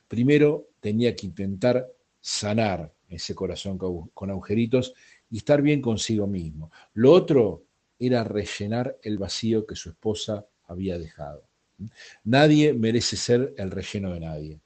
[0.07, 4.93] Primero tenía que intentar sanar ese corazón con agujeritos
[5.29, 6.71] y estar bien consigo mismo.
[6.93, 7.63] Lo otro
[8.07, 11.43] era rellenar el vacío que su esposa había dejado.
[12.23, 14.59] Nadie merece ser el relleno de nadie.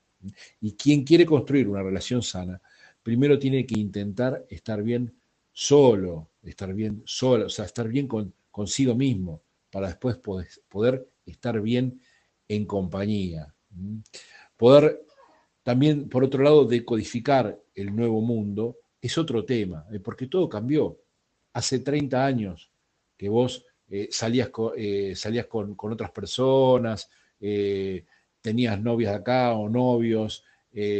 [0.62, 2.62] Y quien quiere construir una relación sana,
[3.02, 5.14] primero tiene que intentar estar bien
[5.52, 8.08] solo, estar bien solo, o sea, estar bien
[8.52, 12.02] consigo mismo, para después poder, poder estar bien
[12.48, 13.54] en compañía.
[14.56, 15.06] Poder
[15.68, 20.98] también, por otro lado, decodificar el nuevo mundo es otro tema, eh, porque todo cambió
[21.52, 22.72] hace 30 años
[23.18, 28.06] que vos eh, salías, eh, salías con, otras personas, eh,
[28.42, 30.44] tenías novias acá o novios,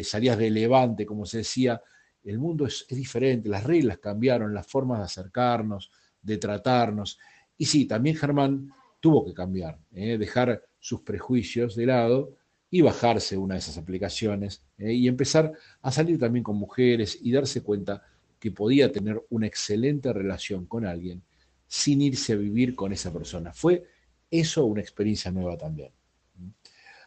[0.02, 1.80] salías de levante, como se decía,
[2.24, 7.20] el mundo es, es, diferente, las reglas cambiaron, las formas de acercarnos, de tratarnos.
[7.58, 12.34] Y sí, también Germán tuvo que cambiar, dejar sus prejuicios de lado
[12.72, 15.54] y bajarse una de esas aplicaciones y empezar
[15.84, 18.02] a salir también con mujeres y darse cuenta
[18.40, 21.22] que podía tener una excelente relación con alguien
[21.68, 23.54] sin irse a vivir con esa persona.
[23.54, 23.84] Fue
[24.30, 25.92] eso una experiencia nueva también.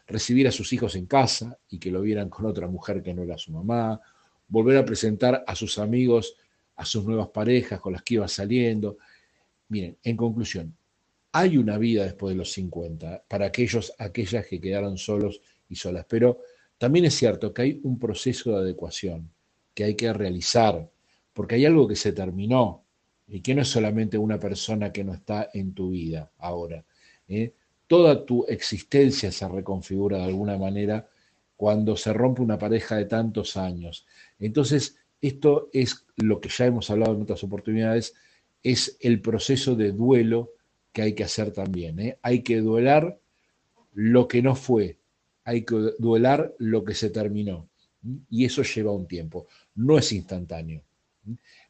[0.07, 3.23] Recibir a sus hijos en casa y que lo vieran con otra mujer que no
[3.23, 3.99] era su mamá,
[4.47, 6.35] volver a presentar a sus amigos
[6.81, 8.97] a sus nuevas parejas con las que iba saliendo.
[9.69, 10.75] Miren, en conclusión,
[11.31, 16.05] hay una vida después de los 50 para aquellos, aquellas que quedaron solos y solas,
[16.09, 16.39] pero
[16.79, 19.31] también es cierto que hay un proceso de adecuación
[19.75, 20.89] que hay que realizar
[21.33, 22.80] porque hay algo que se terminó
[23.33, 26.83] y que no es solamente una persona que no está en tu vida ahora.
[27.29, 27.53] ¿eh?
[27.87, 31.07] Toda tu existencia se reconfigura de alguna manera
[31.55, 34.05] cuando se rompe una pareja de tantos años.
[34.37, 38.13] Entonces, esto es lo que ya hemos hablado en otras oportunidades,
[38.63, 40.51] es el proceso de duelo
[40.91, 41.99] que hay que hacer también.
[41.99, 42.19] ¿eh?
[42.21, 43.17] Hay que duelar
[43.93, 44.97] lo que no fue,
[45.45, 47.69] hay que duelar lo que se terminó.
[48.29, 50.83] Y eso lleva un tiempo, no es instantáneo.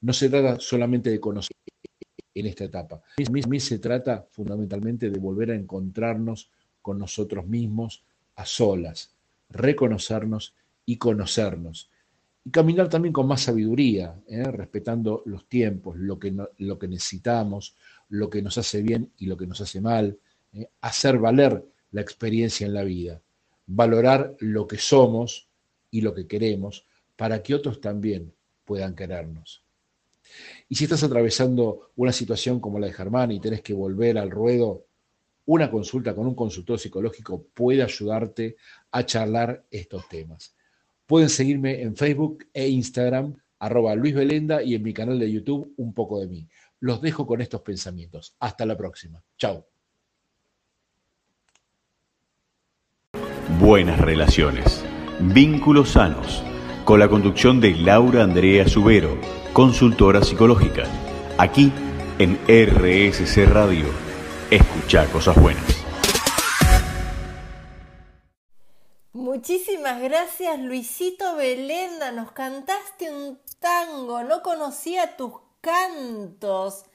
[0.01, 1.55] No se trata solamente de conocer
[2.33, 2.95] en esta etapa.
[2.95, 6.49] A se trata fundamentalmente de volver a encontrarnos
[6.81, 8.03] con nosotros mismos
[8.35, 9.13] a solas,
[9.49, 11.89] reconocernos y conocernos.
[12.43, 14.43] Y caminar también con más sabiduría, ¿eh?
[14.43, 17.75] respetando los tiempos, lo que, lo que necesitamos,
[18.09, 20.17] lo que nos hace bien y lo que nos hace mal,
[20.53, 20.67] ¿eh?
[20.81, 23.21] hacer valer la experiencia en la vida,
[23.67, 25.49] valorar lo que somos
[25.91, 26.85] y lo que queremos
[27.15, 28.33] para que otros también
[28.71, 29.65] puedan querernos.
[30.69, 34.31] Y si estás atravesando una situación como la de Germán y tenés que volver al
[34.31, 34.85] ruedo,
[35.47, 38.55] una consulta con un consultor psicológico puede ayudarte
[38.91, 40.55] a charlar estos temas.
[41.05, 45.73] Pueden seguirme en Facebook e Instagram, arroba Luis Belenda, y en mi canal de YouTube,
[45.75, 46.47] Un poco de mí.
[46.79, 48.37] Los dejo con estos pensamientos.
[48.39, 49.21] Hasta la próxima.
[49.37, 49.67] Chao.
[53.59, 54.81] Buenas relaciones.
[55.19, 56.41] Vínculos sanos
[56.85, 59.17] con la conducción de Laura Andrea Subero,
[59.53, 60.83] consultora psicológica.
[61.37, 61.71] Aquí
[62.19, 63.85] en RSC Radio.
[64.49, 65.63] Escucha cosas buenas.
[69.13, 76.85] Muchísimas gracias Luisito Belenda, nos cantaste un tango, no conocía tus cantos,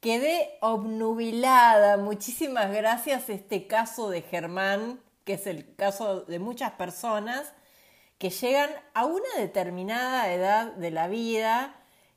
[0.00, 1.96] quedé obnubilada.
[1.96, 7.52] Muchísimas gracias este caso de Germán, que es el caso de muchas personas
[8.24, 11.76] que llegan a una determinada edad de la vida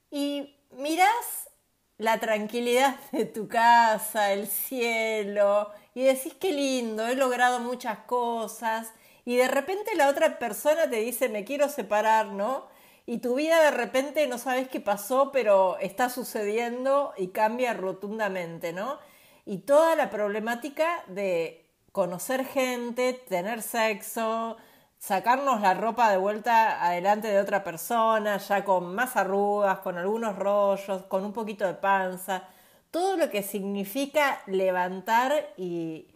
[0.10, 1.50] y mirás
[1.98, 8.94] la tranquilidad de tu casa, el cielo, y decís qué lindo, he logrado muchas cosas,
[9.26, 12.68] y de repente la otra persona te dice me quiero separar, ¿no?
[13.06, 18.72] Y tu vida de repente no sabes qué pasó, pero está sucediendo y cambia rotundamente,
[18.72, 18.98] ¿no?
[19.46, 24.56] Y toda la problemática de conocer gente, tener sexo,
[24.98, 30.36] sacarnos la ropa de vuelta adelante de otra persona, ya con más arrugas, con algunos
[30.38, 32.44] rollos, con un poquito de panza,
[32.92, 36.08] todo lo que significa levantar y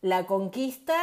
[0.00, 0.94] la conquista,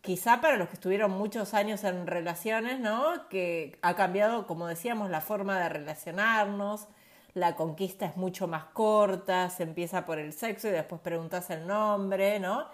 [0.00, 3.28] quizá para los que estuvieron muchos años en relaciones, ¿no?
[3.28, 6.88] Que ha cambiado, como decíamos, la forma de relacionarnos,
[7.34, 11.66] la conquista es mucho más corta, se empieza por el sexo y después preguntas el
[11.66, 12.66] nombre, ¿no?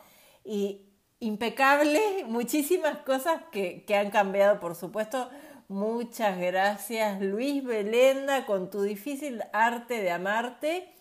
[0.45, 0.87] Y
[1.21, 5.31] impecable, muchísimas cosas que, han cambiado, por supuesto.
[5.69, 10.93] Muchas gracias, Luis Belenda, con tu difícil arte de amarte.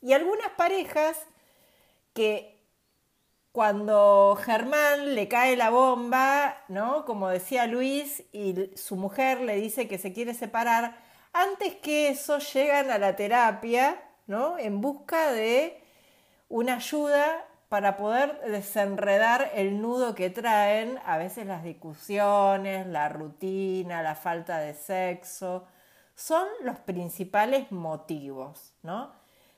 [0.00, 1.16] Y algunas parejas
[2.12, 2.56] que
[3.52, 7.04] cuando Germán le cae la bomba, ¿no?
[7.04, 10.98] Como decía Luis, y su mujer le dice que se quiere separar,
[11.32, 14.58] antes que eso llegan a la terapia, ¿no?
[14.58, 15.82] En busca de
[16.48, 24.02] una ayuda para poder desenredar el nudo que traen a veces las discusiones, la rutina,
[24.02, 25.66] la falta de sexo,
[26.14, 29.12] son los principales motivos, ¿no?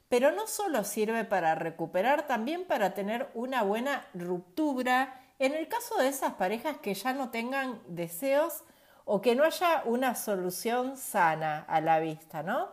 [0.09, 5.97] Pero no solo sirve para recuperar, también para tener una buena ruptura en el caso
[5.99, 8.65] de esas parejas que ya no tengan deseos
[9.05, 12.71] o que no haya una solución sana a la vista, ¿no?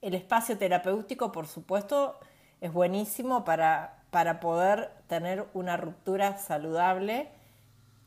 [0.00, 2.18] El espacio terapéutico, por supuesto,
[2.60, 7.28] es buenísimo para, para poder tener una ruptura saludable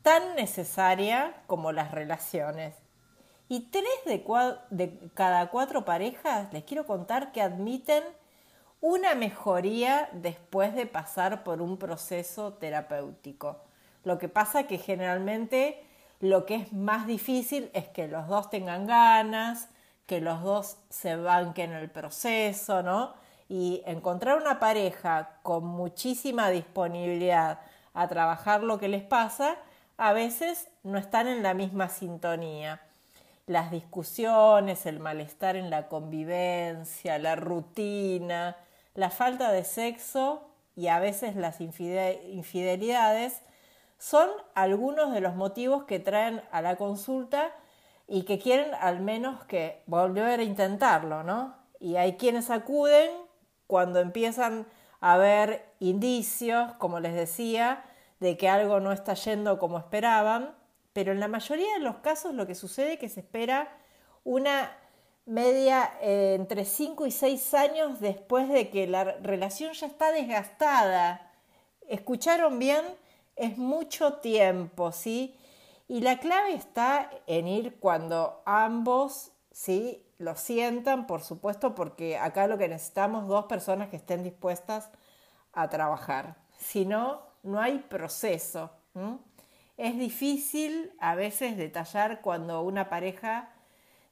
[0.02, 2.74] tan necesaria como las relaciones.
[3.48, 3.84] Y tres
[4.70, 8.02] de, cada cuatro parejas les quiero contar que admiten
[8.80, 13.62] una mejoría después de pasar por un proceso terapéutico.
[14.02, 15.82] Lo que pasa que generalmente
[16.20, 19.68] lo que es más difícil es que los dos tengan ganas,
[20.06, 23.14] que los dos se banquen el proceso, ¿no?
[23.48, 27.60] Y encontrar una pareja con muchísima disponibilidad
[27.92, 29.56] a trabajar lo que les pasa,
[29.96, 32.80] a veces no están en la misma sintonía.
[33.46, 38.56] Las discusiones, el malestar en la convivencia, la rutina,
[38.94, 43.42] la falta de sexo y a veces las infidelidades
[43.98, 47.52] son algunos de los motivos que traen a la consulta
[48.06, 51.54] y que quieren al menos que volver a intentarlo, ¿no?
[51.80, 53.10] Y hay quienes acuden
[53.66, 54.66] cuando empiezan
[55.00, 57.84] a ver indicios, como les decía,
[58.20, 60.54] de que algo no está yendo como esperaban,
[60.92, 63.68] pero en la mayoría de los casos lo que sucede es que se espera
[64.22, 64.70] una
[65.26, 71.32] media eh, entre 5 y 6 años después de que la relación ya está desgastada.
[71.88, 72.84] ¿Escucharon bien?
[73.36, 75.36] Es mucho tiempo, ¿sí?
[75.88, 80.03] Y la clave está en ir cuando ambos, ¿sí?
[80.18, 84.90] Lo sientan, por supuesto, porque acá lo que necesitamos dos personas que estén dispuestas
[85.52, 86.36] a trabajar.
[86.58, 88.70] Si no, no hay proceso.
[89.76, 93.50] Es difícil a veces detallar cuando una pareja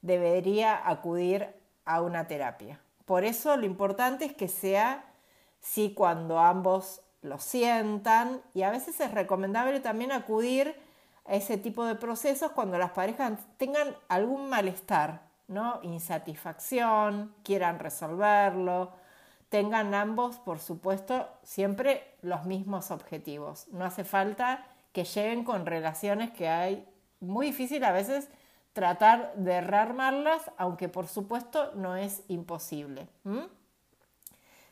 [0.00, 2.80] debería acudir a una terapia.
[3.04, 5.04] Por eso lo importante es que sea
[5.60, 10.74] sí cuando ambos lo sientan y a veces es recomendable también acudir
[11.24, 15.80] a ese tipo de procesos cuando las parejas tengan algún malestar, ¿no?
[15.82, 18.92] Insatisfacción, quieran resolverlo,
[19.48, 23.68] tengan ambos, por supuesto, siempre los mismos objetivos.
[23.68, 26.88] No hace falta que lleguen con relaciones que hay
[27.20, 28.28] muy difícil a veces
[28.72, 33.08] tratar de rearmarlas, aunque por supuesto no es imposible.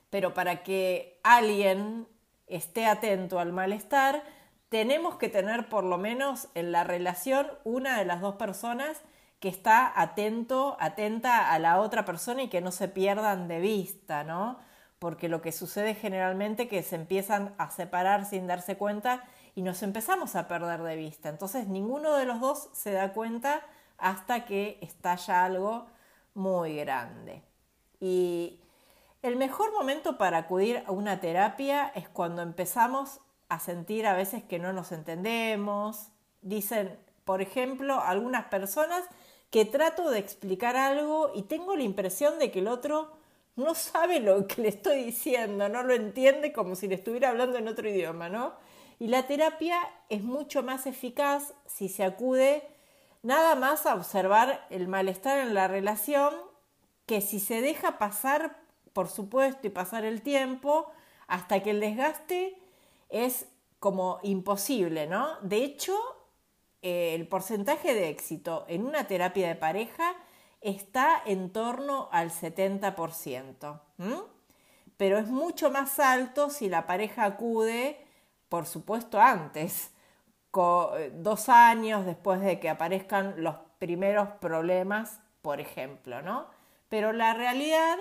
[0.09, 2.07] Pero para que alguien
[2.47, 4.23] esté atento al malestar,
[4.71, 9.03] tenemos que tener por lo menos en la relación una de las dos personas
[9.40, 14.22] que está atento, atenta a la otra persona y que no se pierdan de vista,
[14.22, 14.59] ¿no?
[14.98, 19.24] Porque lo que sucede generalmente es que se empiezan a separar sin darse cuenta
[19.55, 21.31] y nos empezamos a perder de vista.
[21.31, 23.62] Entonces ninguno de los dos se da cuenta
[23.96, 25.87] hasta que estalla algo
[26.35, 27.42] muy grande.
[27.98, 28.61] Y
[29.22, 34.42] el mejor momento para acudir a una terapia es cuando empezamos a sentir a veces
[34.44, 36.09] que no nos entendemos.
[36.42, 39.03] Dicen, por ejemplo, algunas personas
[39.51, 43.11] que trato de explicar algo y tengo la impresión de que el otro
[43.57, 47.59] no sabe lo que le estoy diciendo, no lo entiende como si le estuviera hablando
[47.59, 48.55] en otro idioma, ¿no?
[48.99, 52.63] Y la terapia es mucho más eficaz si se acude
[53.23, 56.35] nada más a observar el malestar en la relación
[57.07, 58.61] que si se deja pasar,
[58.93, 60.91] por supuesto, y pasar el tiempo
[61.27, 62.57] hasta que el desgaste
[63.09, 63.47] es
[63.79, 65.41] como imposible, ¿no?
[65.41, 65.97] De hecho,
[66.83, 70.14] el porcentaje de éxito en una terapia de pareja
[70.61, 73.81] está en torno al 70%,
[74.97, 78.05] pero es mucho más alto si la pareja acude,
[78.49, 79.93] por supuesto, antes,
[80.53, 86.47] eh, dos años después de que aparezcan los primeros problemas, por ejemplo, ¿no?
[86.88, 87.99] Pero la realidad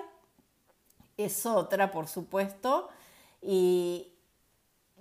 [1.16, 2.90] es otra, por supuesto,
[3.42, 4.19] y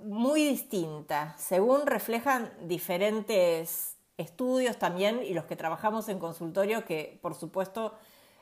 [0.03, 7.35] muy distinta, según reflejan diferentes estudios también y los que trabajamos en consultorio, que por
[7.35, 7.95] supuesto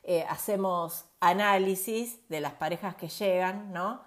[0.02, 4.02] eh, hacemos análisis de las parejas que llegan, ¿no?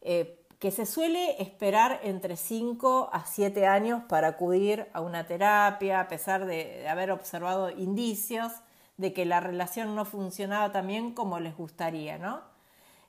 [0.00, 6.00] Eh, que se suele esperar entre 5 a 7 años para acudir a una terapia,
[6.00, 8.52] a pesar de, haber observado indicios
[8.96, 12.42] de que la relación no funcionaba tan bien como les gustaría, ¿no?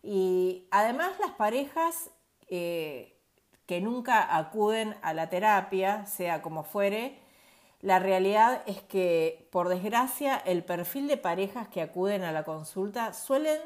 [0.03, 2.11] Y además las parejas
[2.49, 3.16] eh,
[3.67, 7.19] que nunca acuden a la terapia, sea como fuere,
[7.81, 13.13] la realidad es que, por desgracia, el perfil de parejas que acuden a la consulta
[13.13, 13.59] suelen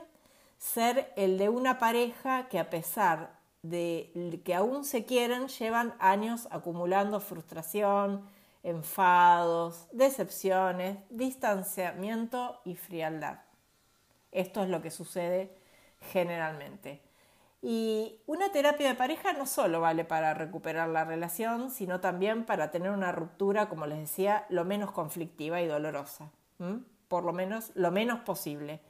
[0.57, 6.47] ser el de una pareja que a pesar de que aún se quieren, llevan años
[6.51, 8.27] acumulando frustración,
[8.63, 13.39] enfados, decepciones, distanciamiento y frialdad.
[14.31, 15.55] Esto es lo que sucede
[16.11, 17.01] generalmente.
[17.61, 22.71] Y una terapia de pareja no solo vale para recuperar la relación, sino también para
[22.71, 26.31] tener una ruptura, como les decía, lo menos conflictiva y dolorosa.
[27.07, 28.81] Por lo menos, lo menos posible.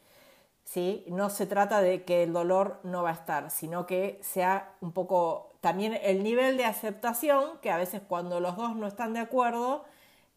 [0.63, 1.03] ¿Sí?
[1.07, 4.93] No se trata de que el dolor no va a estar, sino que sea un
[4.93, 9.19] poco también el nivel de aceptación, que a veces cuando los dos no están de
[9.19, 9.83] acuerdo,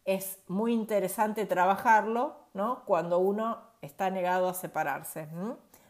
[0.03, 2.83] es muy interesante trabajarlo, ¿no?
[2.85, 5.27] Cuando uno está negado a separarse.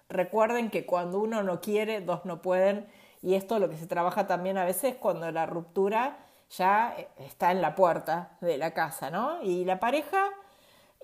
[0.09, 2.87] Recuerden que cuando uno no quiere, dos no pueden,
[3.21, 7.61] y esto lo que se trabaja también a veces cuando la ruptura ya está en
[7.61, 9.41] la puerta de la casa, ¿no?
[9.41, 10.29] Y la pareja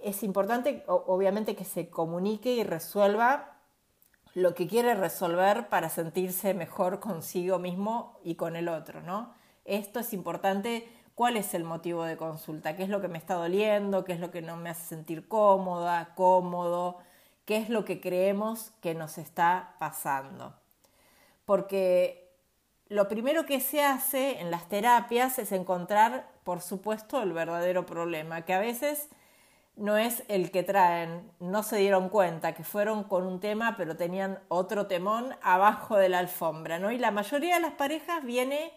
[0.04, 3.58] es importante, obviamente, que se comunique y resuelva
[4.34, 9.34] lo que quiere resolver para sentirse mejor consigo mismo y con el otro, ¿no?
[9.66, 10.88] Esto es importante.
[11.16, 12.76] ¿Cuál es el motivo de consulta?
[12.76, 14.06] ¿Qué es lo que me está doliendo?
[14.06, 16.99] ¿Qué es lo que no me hace sentir cómoda, cómodo?
[17.46, 20.56] ¿Qué es lo que creemos que nos está pasando?
[21.46, 22.30] Porque
[22.88, 28.44] lo primero que se hace en las terapias es encontrar, por supuesto, el verdadero problema,
[28.44, 29.10] que a veces
[29.76, 33.96] no es el que traen, no se dieron cuenta que fueron con un tema pero
[33.96, 36.92] tenían otro temón abajo de la alfombra, ¿no?
[36.92, 38.74] Y la mayoría de las parejas viene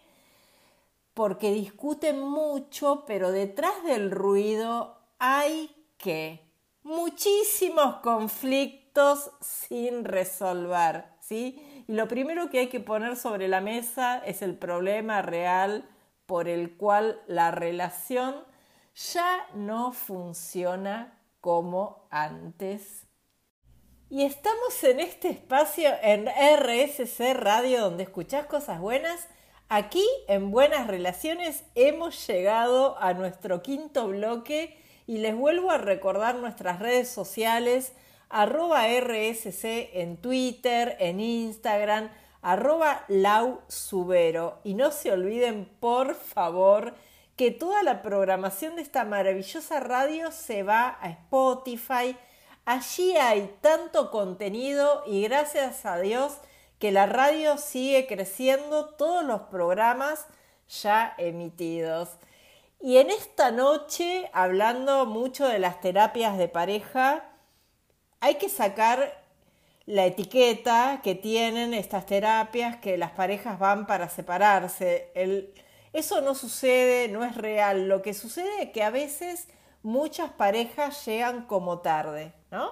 [1.13, 6.44] porque discuten mucho, pero detrás del ruido hay que
[6.85, 11.83] muchísimos conflictos sin resolver, ¿sí?
[11.87, 15.89] Y lo primero que hay que poner sobre la mesa es el problema real
[16.27, 18.35] por el cual la relación
[18.93, 23.07] ya no funciona como antes.
[24.07, 29.27] Y estamos en este espacio en RSC Radio donde escuchás cosas buenas.
[29.69, 36.35] Aquí en Buenas Relaciones hemos llegado a nuestro quinto bloque y les vuelvo a recordar
[36.35, 37.93] nuestras redes sociales
[38.29, 42.09] arroba RSC en Twitter, en Instagram,
[42.41, 44.59] arroba Lau Subero.
[44.63, 46.95] Y no se olviden, por favor,
[47.35, 52.17] que toda la programación de esta maravillosa radio se va a Spotify.
[52.65, 56.37] Allí hay tanto contenido y gracias a Dios
[56.79, 60.25] que la radio sigue creciendo, todos los programas
[60.81, 62.09] ya emitidos.
[62.79, 67.25] Y en esta noche, hablando mucho de las terapias de pareja,
[68.19, 69.23] hay que sacar
[69.85, 75.11] la etiqueta que tienen estas terapias, que las parejas van para separarse.
[75.93, 77.87] Eso no sucede, no es real.
[77.87, 79.47] Lo que sucede es que a veces
[79.83, 82.71] muchas parejas llegan como tarde, ¿no?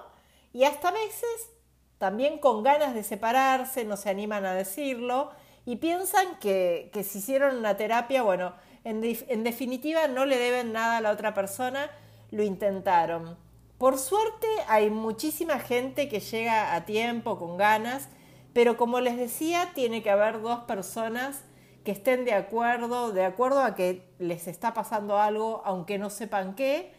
[0.52, 1.50] Y hasta a veces
[1.98, 5.30] también con ganas de separarse, no se animan a decirlo
[5.64, 11.00] y piensan que, si hicieron una terapia, bueno, en, definitiva no le deben nada a
[11.00, 11.90] la otra persona,
[12.30, 13.36] lo intentaron.
[13.78, 18.08] Por suerte hay muchísima gente que llega a tiempo, con ganas,
[18.52, 21.42] pero como les decía, tiene que haber dos personas
[21.82, 26.54] que estén de acuerdo, de acuerdo a que les está pasando algo, aunque no sepan
[26.54, 26.92] qué,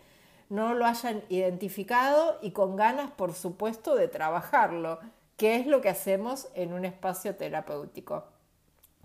[0.50, 5.00] no lo hayan identificado y con ganas, por supuesto, de trabajarlo,
[5.38, 8.26] que es lo que hacemos en un espacio terapéutico.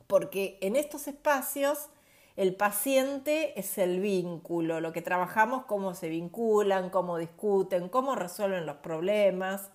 [0.06, 1.88] Porque en estos espacios
[2.36, 8.66] el paciente es el vínculo, lo que trabajamos, cómo se vinculan, cómo discuten, cómo resuelven
[8.66, 9.70] los problemas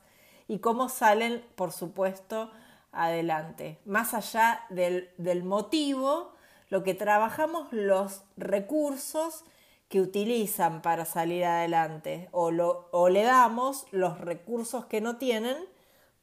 [0.47, 2.51] y cómo salen, por supuesto,
[2.91, 3.79] adelante.
[3.85, 6.33] Más allá del, motivo,
[6.69, 9.43] lo que trabajamos los recursos
[9.89, 12.47] que utilizan para salir adelante o,
[12.91, 15.57] o, le damos los recursos que no tienen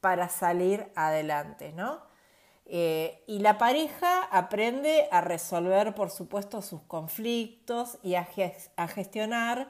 [0.01, 2.01] para salir adelante, ¿no?
[2.75, 8.27] Eh, y la pareja aprende a resolver, por supuesto, sus conflictos y a,
[8.77, 9.69] a gestionar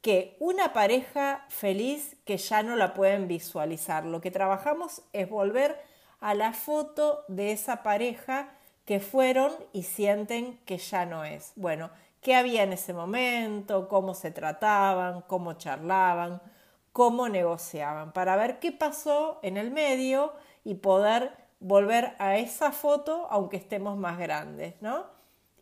[0.00, 4.04] que una pareja feliz que ya no la pueden visualizar.
[4.04, 5.80] Lo que trabajamos es volver
[6.18, 8.50] a la foto de esa pareja
[8.86, 11.52] que fueron y sienten que ya no es.
[11.54, 11.90] Bueno,
[12.22, 16.42] qué había en ese momento, cómo se trataban, cómo charlaban,
[16.90, 20.32] cómo negociaban, para ver qué pasó en el medio
[20.64, 25.06] y poder volver a esa foto aunque estemos más grandes, ¿no?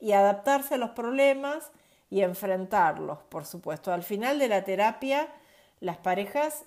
[0.01, 1.71] Y adaptarse a los problemas
[2.11, 3.93] y enfrentarlos, por supuesto.
[3.93, 5.29] Al final de la terapia,
[5.81, 6.65] las parejas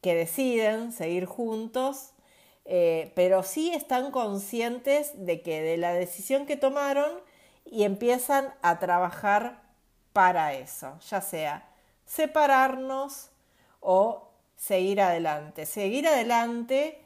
[0.00, 2.12] que deciden seguir juntos
[2.64, 7.10] eh, pero sí están conscientes de que de la decisión que tomaron
[7.64, 9.62] y empiezan a trabajar
[10.12, 11.68] para eso, ya sea
[12.04, 13.30] separarnos
[13.80, 15.66] o seguir adelante.
[15.66, 17.01] Seguir adelante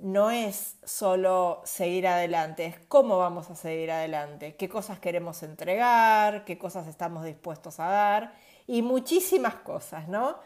[0.00, 6.44] no es solo seguir adelante, es cómo vamos a seguir adelante, qué cosas queremos entregar,
[6.44, 8.34] qué cosas estamos dispuestos a dar
[8.66, 10.36] y muchísimas cosas, ¿no?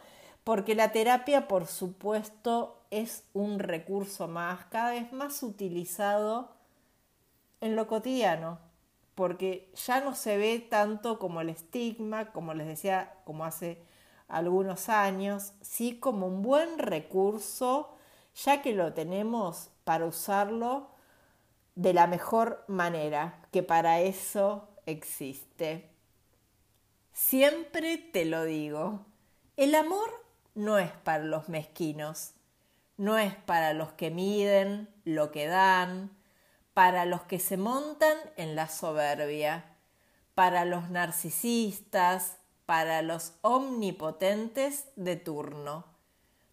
[0.42, 6.50] Porque la terapia, por supuesto, es un recurso más, cada vez más utilizado
[7.60, 8.58] en lo cotidiano,
[9.14, 13.80] porque ya no se ve tanto como el estigma, como les decía, como hace
[14.28, 17.93] algunos años, sí como un buen recurso,
[18.34, 20.90] ya que lo tenemos para usarlo
[21.74, 25.90] de la mejor manera, que para eso existe.
[27.12, 29.06] Siempre te lo digo,
[29.56, 30.24] el amor
[30.54, 32.32] no es para los mezquinos,
[32.96, 36.10] no es para los que miden lo que dan,
[36.74, 39.64] para los que se montan en la soberbia,
[40.34, 45.93] para los narcisistas, para los omnipotentes de turno.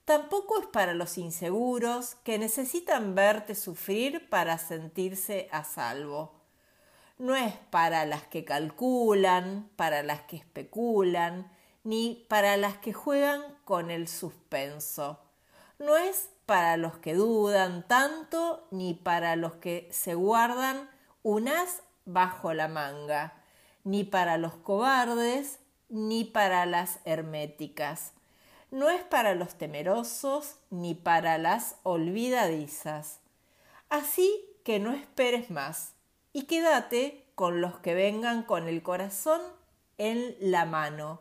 [0.06, 6.42] Tampoco es para los inseguros que necesitan verte sufrir para sentirse a salvo.
[7.18, 11.52] No es para las que calculan, para las que especulan,
[11.84, 15.20] ni para las que juegan con el suspenso.
[15.78, 20.90] No es para los que dudan tanto, ni para los que se guardan
[21.24, 23.34] un as bajo la manga,
[23.84, 28.14] ni para los cobardes, ni para las herméticas.
[28.72, 33.20] No es para los temerosos, ni para las olvidadizas.
[33.90, 35.94] Así que no esperes más
[36.32, 39.42] y quédate con los que vengan con el corazón
[39.98, 41.20] en la mano,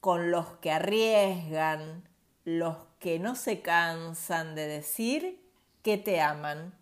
[0.00, 2.08] con los que arriesgan,
[2.44, 5.42] los que no se cansan de decir
[5.82, 6.74] que te aman,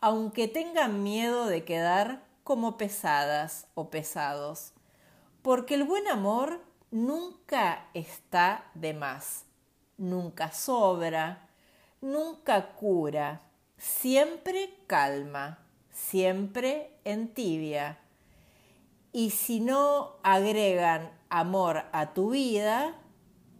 [0.00, 4.72] aunque tengan miedo de quedar como pesadas o pesados,
[5.42, 6.60] porque el buen amor
[6.94, 9.46] nunca está de más,
[9.98, 11.48] nunca sobra,
[12.00, 13.40] nunca cura,
[13.76, 15.58] siempre calma,
[15.90, 17.98] siempre en tibia.
[19.12, 22.94] Y si no agregan amor a tu vida,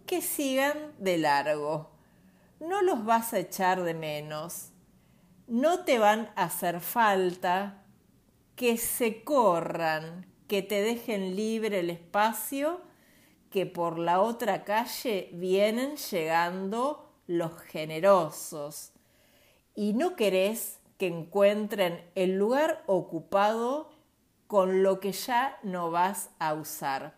[0.06, 1.90] que sigan de largo.
[2.60, 4.70] No los vas a echar de menos.
[5.48, 7.82] No te van a hacer falta.
[8.54, 12.80] Que se corran, que te dejen libre el espacio,
[13.54, 18.90] que por la otra calle vienen llegando los generosos.
[19.76, 23.92] Y no querés que encuentren el lugar ocupado
[24.48, 27.14] con lo que ya no vas a usar.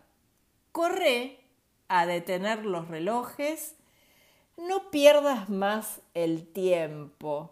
[0.71, 1.39] Corre
[1.87, 3.75] a detener los relojes,
[4.57, 7.49] no pierdas más el tiempo.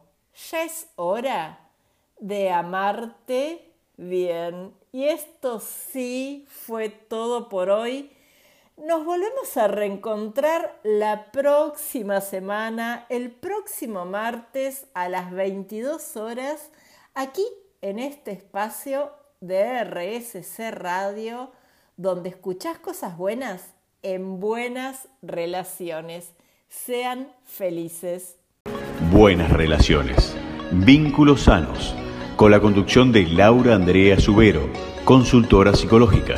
[0.51, 1.71] Ya es hora
[2.19, 4.75] de amarte bien.
[4.91, 8.11] Y esto sí fue todo por hoy.
[8.78, 16.71] Nos volvemos a reencontrar la próxima semana, el próximo martes a las 22 horas,
[17.13, 17.45] aquí
[17.82, 21.51] en este espacio de RSC Radio,
[21.95, 26.34] donde escuchás cosas buenas en buenas relaciones.
[26.67, 28.36] Sean felices.
[29.09, 30.36] Buenas relaciones.
[30.73, 31.95] Vínculos sanos.
[32.36, 34.69] Con la conducción de Laura Andrea Subero,
[35.05, 36.36] consultora psicológica.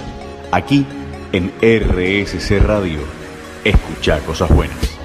[0.51, 0.85] Aquí
[1.31, 2.99] en RSC Radio.
[3.63, 4.96] Escucha cosas buenas.